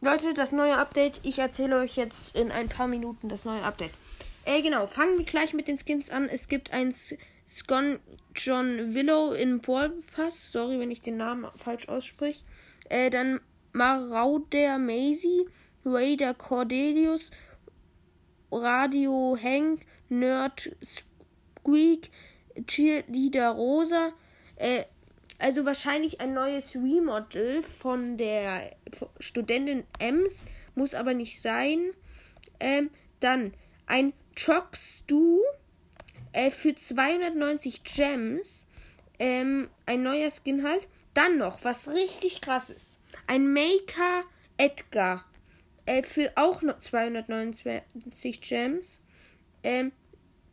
Leute, 0.00 0.34
das 0.34 0.52
neue 0.52 0.76
Update. 0.76 1.20
Ich 1.22 1.38
erzähle 1.38 1.78
euch 1.78 1.96
jetzt 1.96 2.36
in 2.36 2.50
ein 2.50 2.68
paar 2.68 2.88
Minuten 2.88 3.28
das 3.28 3.44
neue 3.44 3.62
Update. 3.62 3.92
Äh, 4.44 4.60
genau. 4.60 4.86
Fangen 4.86 5.18
wir 5.18 5.24
gleich 5.24 5.54
mit 5.54 5.68
den 5.68 5.76
Skins 5.78 6.10
an. 6.10 6.28
Es 6.28 6.48
gibt 6.48 6.72
ein 6.72 6.92
Scon 7.48 7.98
John 8.34 8.94
Willow 8.94 9.32
in 9.32 9.60
Ball 9.60 9.92
Pass. 10.14 10.52
Sorry, 10.52 10.78
wenn 10.78 10.90
ich 10.90 11.00
den 11.00 11.16
Namen 11.16 11.46
falsch 11.56 11.88
ausspreche. 11.88 12.40
Äh, 12.88 13.10
dann 13.10 13.40
Marauder 13.72 14.78
Maisie, 14.78 15.46
Raider 15.84 16.34
Cordelius, 16.34 17.30
Radio 18.50 19.36
Hank, 19.42 19.86
Nerd 20.08 20.76
Squeak, 20.82 22.10
Cheerleader 22.66 23.50
Rosa, 23.50 24.12
äh, 24.56 24.84
also 25.44 25.66
wahrscheinlich 25.66 26.22
ein 26.22 26.32
neues 26.32 26.74
Remodel 26.74 27.60
von 27.60 28.16
der 28.16 28.74
Studentin 29.20 29.84
Ems, 29.98 30.46
muss 30.74 30.94
aber 30.94 31.12
nicht 31.12 31.42
sein. 31.42 31.90
Ähm, 32.60 32.88
dann 33.20 33.52
ein 33.84 34.14
Chox-Du 34.36 35.42
äh, 36.32 36.50
für 36.50 36.74
290 36.74 37.84
Gems. 37.84 38.66
Ähm, 39.18 39.68
ein 39.84 40.02
neuer 40.02 40.30
Skin 40.30 40.66
halt. 40.66 40.88
Dann 41.12 41.36
noch, 41.36 41.62
was 41.62 41.92
richtig 41.92 42.40
krass 42.40 42.70
ist. 42.70 42.98
Ein 43.26 43.52
Maker 43.52 44.24
Edgar. 44.56 45.26
Äh, 45.84 46.02
für 46.02 46.32
auch 46.36 46.62
noch 46.62 46.80
229 46.80 48.40
Gems. 48.40 49.02
Ähm, 49.62 49.92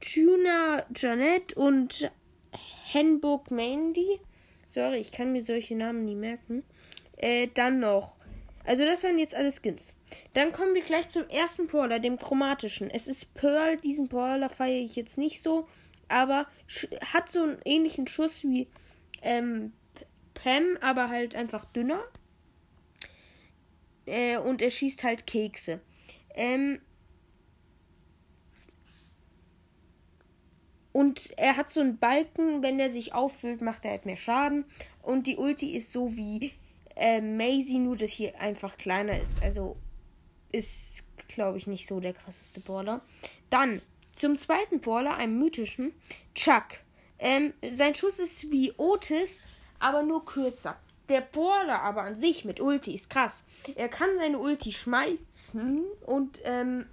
Tuna 0.00 0.84
Janet 0.94 1.54
und 1.54 2.12
Henburg 2.92 3.50
Mandy. 3.50 4.20
Sorry, 4.68 4.98
ich 4.98 5.12
kann 5.12 5.32
mir 5.32 5.42
solche 5.42 5.74
Namen 5.74 6.04
nie 6.04 6.14
merken. 6.14 6.64
Äh, 7.16 7.48
dann 7.54 7.80
noch. 7.80 8.14
Also 8.64 8.84
das 8.84 9.04
waren 9.04 9.18
jetzt 9.18 9.34
alle 9.34 9.52
Skins. 9.52 9.94
Dann 10.32 10.52
kommen 10.52 10.74
wir 10.74 10.82
gleich 10.82 11.08
zum 11.08 11.28
ersten 11.28 11.66
Brawler, 11.66 11.98
dem 11.98 12.16
chromatischen. 12.16 12.90
Es 12.90 13.08
ist 13.08 13.34
Pearl. 13.34 13.76
Diesen 13.76 14.08
Brawler 14.08 14.48
feiere 14.48 14.84
ich 14.84 14.96
jetzt 14.96 15.18
nicht 15.18 15.42
so. 15.42 15.68
Aber 16.08 16.46
hat 17.12 17.30
so 17.30 17.42
einen 17.42 17.58
ähnlichen 17.64 18.06
Schuss 18.06 18.42
wie 18.42 18.68
ähm, 19.22 19.72
Pam, 20.34 20.78
aber 20.80 21.08
halt 21.08 21.34
einfach 21.34 21.64
dünner. 21.66 22.02
Äh, 24.06 24.38
und 24.38 24.62
er 24.62 24.70
schießt 24.70 25.04
halt 25.04 25.26
Kekse. 25.26 25.80
Ähm, 26.34 26.80
Und 30.94 31.36
er 31.36 31.56
hat 31.56 31.70
so 31.70 31.80
einen 31.80 31.98
Balken, 31.98 32.62
wenn 32.62 32.78
der 32.78 32.88
sich 32.88 33.14
auffüllt, 33.14 33.60
macht 33.60 33.84
er 33.84 33.90
halt 33.90 34.06
mehr 34.06 34.16
Schaden. 34.16 34.64
Und 35.02 35.26
die 35.26 35.36
Ulti 35.36 35.74
ist 35.74 35.90
so 35.90 36.14
wie 36.16 36.52
äh, 36.94 37.20
Maisie, 37.20 37.80
nur 37.80 37.96
dass 37.96 38.10
hier 38.10 38.40
einfach 38.40 38.76
kleiner 38.76 39.20
ist. 39.20 39.42
Also 39.42 39.76
ist, 40.52 41.02
glaube 41.26 41.58
ich, 41.58 41.66
nicht 41.66 41.88
so 41.88 41.98
der 41.98 42.12
krasseste 42.12 42.60
Brawler. 42.60 43.00
Dann 43.50 43.82
zum 44.12 44.38
zweiten 44.38 44.80
Brawler, 44.80 45.16
einem 45.16 45.36
mythischen, 45.36 45.92
Chuck. 46.36 46.62
Ähm, 47.18 47.54
sein 47.68 47.96
Schuss 47.96 48.20
ist 48.20 48.52
wie 48.52 48.72
Otis, 48.76 49.42
aber 49.80 50.04
nur 50.04 50.24
kürzer. 50.24 50.78
Der 51.08 51.22
Brawler 51.22 51.82
aber 51.82 52.02
an 52.02 52.14
sich 52.14 52.44
mit 52.44 52.60
Ulti 52.60 52.94
ist 52.94 53.10
krass. 53.10 53.42
Er 53.74 53.88
kann 53.88 54.16
seine 54.16 54.38
Ulti 54.38 54.70
schmeißen 54.70 55.82
und 56.06 56.40
ähm, 56.44 56.86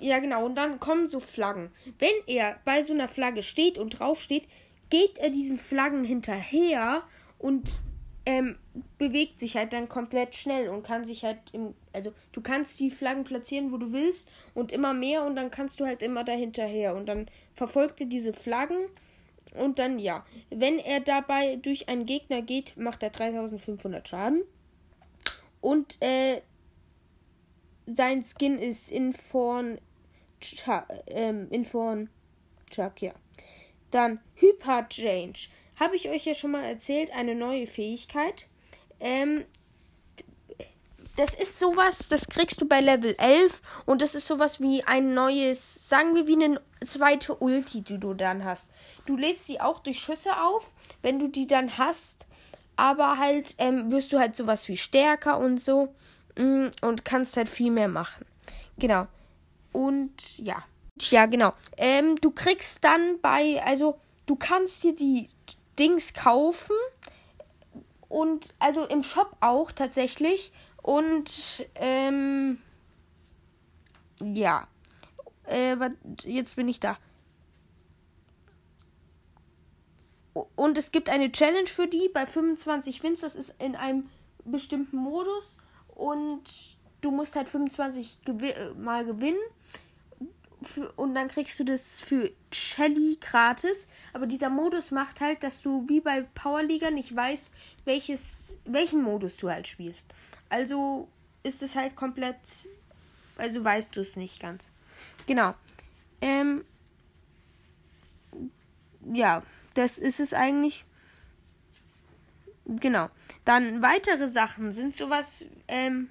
ja, 0.00 0.18
genau. 0.18 0.44
Und 0.44 0.56
dann 0.56 0.80
kommen 0.80 1.08
so 1.08 1.20
Flaggen. 1.20 1.70
Wenn 1.98 2.14
er 2.26 2.58
bei 2.64 2.82
so 2.82 2.92
einer 2.92 3.08
Flagge 3.08 3.42
steht 3.42 3.78
und 3.78 3.90
drauf 3.90 4.20
steht, 4.20 4.46
geht 4.90 5.18
er 5.18 5.30
diesen 5.30 5.58
Flaggen 5.58 6.04
hinterher 6.04 7.02
und 7.38 7.80
ähm, 8.26 8.56
bewegt 8.98 9.38
sich 9.38 9.56
halt 9.56 9.72
dann 9.72 9.88
komplett 9.88 10.34
schnell 10.34 10.68
und 10.68 10.82
kann 10.82 11.04
sich 11.04 11.24
halt 11.24 11.38
im. 11.52 11.74
Also, 11.92 12.12
du 12.32 12.40
kannst 12.40 12.78
die 12.80 12.90
Flaggen 12.90 13.24
platzieren, 13.24 13.72
wo 13.72 13.78
du 13.78 13.92
willst 13.92 14.30
und 14.52 14.72
immer 14.72 14.92
mehr 14.92 15.24
und 15.24 15.36
dann 15.36 15.50
kannst 15.50 15.80
du 15.80 15.86
halt 15.86 16.02
immer 16.02 16.24
dahinterher. 16.24 16.94
Und 16.94 17.06
dann 17.06 17.26
verfolgt 17.54 18.00
er 18.00 18.06
diese 18.06 18.32
Flaggen 18.32 18.88
und 19.54 19.78
dann, 19.78 19.98
ja. 19.98 20.24
Wenn 20.50 20.78
er 20.78 21.00
dabei 21.00 21.56
durch 21.56 21.88
einen 21.88 22.04
Gegner 22.04 22.42
geht, 22.42 22.76
macht 22.76 23.02
er 23.02 23.10
3500 23.10 24.06
Schaden. 24.06 24.42
Und, 25.60 25.96
äh, 26.00 26.42
sein 27.86 28.24
Skin 28.24 28.58
ist 28.58 28.90
in 28.90 29.12
Form 29.12 29.78
Chuck, 30.40 30.86
ähm, 31.08 31.48
Inform 31.50 32.08
Chuck, 32.70 33.00
ja. 33.00 33.12
Dann 33.90 34.20
Hyper 34.34 34.88
Change. 34.88 35.48
Habe 35.78 35.96
ich 35.96 36.08
euch 36.08 36.24
ja 36.24 36.34
schon 36.34 36.52
mal 36.52 36.64
erzählt, 36.64 37.10
eine 37.12 37.34
neue 37.34 37.66
Fähigkeit. 37.66 38.46
Ähm, 38.98 39.44
das 41.16 41.34
ist 41.34 41.58
sowas, 41.58 42.08
das 42.08 42.28
kriegst 42.28 42.60
du 42.60 42.68
bei 42.68 42.80
Level 42.80 43.14
11 43.18 43.62
und 43.86 44.02
das 44.02 44.14
ist 44.14 44.26
sowas 44.26 44.60
wie 44.60 44.84
ein 44.84 45.14
neues, 45.14 45.88
sagen 45.88 46.14
wir 46.14 46.26
wie 46.26 46.34
eine 46.34 46.60
zweite 46.84 47.34
Ulti, 47.34 47.80
die 47.82 47.98
du 47.98 48.12
dann 48.12 48.44
hast. 48.44 48.70
Du 49.06 49.16
lädst 49.16 49.46
sie 49.46 49.60
auch 49.60 49.78
durch 49.78 49.98
Schüsse 49.98 50.38
auf, 50.42 50.72
wenn 51.00 51.18
du 51.18 51.28
die 51.28 51.46
dann 51.46 51.78
hast, 51.78 52.26
aber 52.76 53.16
halt 53.18 53.54
ähm, 53.58 53.90
wirst 53.90 54.12
du 54.12 54.18
halt 54.18 54.36
sowas 54.36 54.68
wie 54.68 54.76
stärker 54.76 55.38
und 55.38 55.58
so 55.58 55.94
und 56.36 57.04
kannst 57.04 57.36
halt 57.36 57.48
viel 57.48 57.70
mehr 57.70 57.88
machen. 57.88 58.26
Genau. 58.78 59.06
Und 59.72 60.38
ja. 60.38 60.64
Ja, 61.00 61.26
genau. 61.26 61.52
Ähm, 61.76 62.16
du 62.16 62.30
kriegst 62.30 62.84
dann 62.84 63.20
bei, 63.20 63.62
also 63.64 63.98
du 64.26 64.36
kannst 64.36 64.82
dir 64.84 64.94
die 64.94 65.28
Dings 65.78 66.14
kaufen. 66.14 66.76
Und 68.08 68.54
also 68.58 68.84
im 68.84 69.02
Shop 69.02 69.36
auch 69.40 69.72
tatsächlich. 69.72 70.52
Und 70.82 71.66
ähm, 71.74 72.58
ja. 74.22 74.68
Äh, 75.44 75.76
jetzt 76.24 76.56
bin 76.56 76.68
ich 76.68 76.80
da. 76.80 76.98
Und 80.54 80.76
es 80.76 80.92
gibt 80.92 81.08
eine 81.08 81.32
Challenge 81.32 81.66
für 81.66 81.86
die 81.86 82.10
bei 82.12 82.26
25 82.26 83.02
Wins. 83.02 83.20
Das 83.20 83.36
ist 83.36 83.60
in 83.60 83.74
einem 83.74 84.10
bestimmten 84.44 84.96
Modus. 84.96 85.56
Und 85.96 86.76
du 87.00 87.10
musst 87.10 87.34
halt 87.34 87.48
25 87.48 88.18
gewi 88.24 88.50
äh, 88.50 88.74
Mal 88.74 89.04
gewinnen. 89.04 89.38
Und 90.96 91.14
dann 91.14 91.28
kriegst 91.28 91.58
du 91.60 91.64
das 91.64 92.00
für 92.00 92.30
Shelly 92.52 93.18
gratis. 93.20 93.88
Aber 94.12 94.26
dieser 94.26 94.50
Modus 94.50 94.90
macht 94.90 95.20
halt, 95.20 95.42
dass 95.42 95.62
du 95.62 95.88
wie 95.88 96.00
bei 96.00 96.22
Powerliga 96.34 96.90
nicht 96.90 97.14
weißt, 97.14 97.52
welches, 97.84 98.58
welchen 98.64 99.02
Modus 99.02 99.36
du 99.36 99.50
halt 99.50 99.66
spielst. 99.66 100.08
Also 100.48 101.08
ist 101.42 101.62
es 101.62 101.76
halt 101.76 101.96
komplett. 101.96 102.36
Also 103.38 103.62
weißt 103.64 103.94
du 103.96 104.00
es 104.00 104.16
nicht 104.16 104.40
ganz. 104.40 104.70
Genau. 105.26 105.54
Ähm, 106.20 106.64
ja, 109.12 109.42
das 109.74 109.98
ist 109.98 110.20
es 110.20 110.32
eigentlich. 110.32 110.85
Genau. 112.66 113.08
Dann 113.44 113.80
weitere 113.80 114.28
Sachen 114.28 114.72
sind 114.72 114.96
sowas. 114.96 115.44
Ähm, 115.68 116.10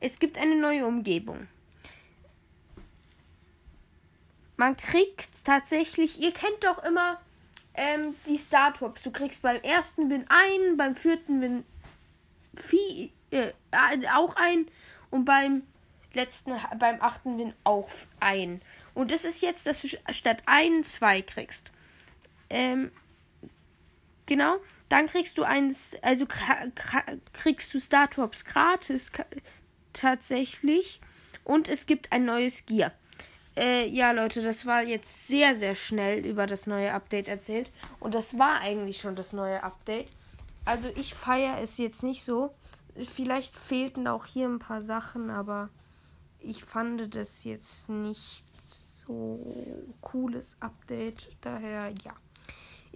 es 0.00 0.18
gibt 0.18 0.36
eine 0.38 0.56
neue 0.56 0.86
Umgebung. 0.86 1.48
Man 4.58 4.76
kriegt 4.76 5.44
tatsächlich, 5.44 6.20
ihr 6.20 6.32
kennt 6.32 6.64
doch 6.64 6.82
immer 6.84 7.20
ähm, 7.74 8.14
die 8.26 8.38
Startups. 8.38 9.02
Du 9.02 9.10
kriegst 9.10 9.42
beim 9.42 9.60
ersten 9.62 10.10
Win 10.10 10.26
einen, 10.28 10.76
beim 10.76 10.94
vierten 10.94 11.40
Win 11.40 11.64
vier, 12.54 13.10
äh, 13.30 13.52
auch 14.14 14.36
ein 14.36 14.66
und 15.10 15.24
beim 15.24 15.62
letzten, 16.12 16.54
beim 16.78 17.00
achten 17.00 17.38
Win 17.38 17.54
auch 17.64 17.90
ein. 18.20 18.62
Und 18.94 19.10
das 19.12 19.24
ist 19.24 19.42
jetzt, 19.42 19.66
dass 19.66 19.82
du 19.82 19.88
statt 20.10 20.42
einen 20.46 20.84
zwei 20.84 21.20
kriegst. 21.20 21.70
Ähm, 22.48 22.90
genau. 24.26 24.58
Dann 24.88 25.06
kriegst 25.06 25.38
du 25.38 25.42
eins, 25.42 25.96
also 26.02 26.26
kriegst 27.32 27.74
du 27.74 27.80
Startups 27.80 28.44
gratis 28.44 29.12
tatsächlich. 29.92 31.00
Und 31.44 31.68
es 31.68 31.86
gibt 31.86 32.12
ein 32.12 32.24
neues 32.24 32.66
Gear. 32.66 32.92
Äh, 33.56 33.88
ja, 33.88 34.10
Leute, 34.10 34.42
das 34.42 34.66
war 34.66 34.82
jetzt 34.82 35.28
sehr, 35.28 35.54
sehr 35.54 35.74
schnell 35.74 36.26
über 36.26 36.46
das 36.46 36.66
neue 36.66 36.92
Update 36.92 37.28
erzählt. 37.28 37.70
Und 38.00 38.14
das 38.14 38.38
war 38.38 38.60
eigentlich 38.60 39.00
schon 39.00 39.16
das 39.16 39.32
neue 39.32 39.62
Update. 39.62 40.08
Also 40.64 40.88
ich 40.96 41.14
feiere 41.14 41.60
es 41.62 41.78
jetzt 41.78 42.02
nicht 42.02 42.22
so. 42.22 42.54
Vielleicht 42.96 43.54
fehlten 43.54 44.08
auch 44.08 44.26
hier 44.26 44.46
ein 44.48 44.58
paar 44.58 44.82
Sachen, 44.82 45.30
aber 45.30 45.70
ich 46.40 46.64
fand 46.64 47.14
das 47.14 47.44
jetzt 47.44 47.88
nicht 47.88 48.44
so 48.62 49.94
cooles 50.00 50.56
Update. 50.60 51.28
Daher, 51.40 51.92
ja. 52.04 52.14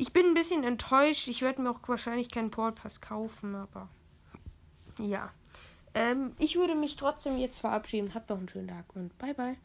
Ich 0.00 0.14
bin 0.14 0.24
ein 0.24 0.34
bisschen 0.34 0.64
enttäuscht. 0.64 1.28
Ich 1.28 1.42
werde 1.42 1.60
mir 1.60 1.70
auch 1.70 1.80
wahrscheinlich 1.86 2.30
keinen 2.30 2.50
Paul 2.50 2.72
Pass 2.72 3.02
kaufen, 3.02 3.54
aber 3.54 3.90
ja. 4.98 5.30
Ähm, 5.92 6.32
ich 6.38 6.56
würde 6.56 6.74
mich 6.74 6.96
trotzdem 6.96 7.36
jetzt 7.36 7.58
verabschieden. 7.58 8.14
Habt 8.14 8.30
noch 8.30 8.38
einen 8.38 8.48
schönen 8.48 8.68
Tag 8.68 8.96
und 8.96 9.16
bye 9.18 9.34
bye. 9.34 9.58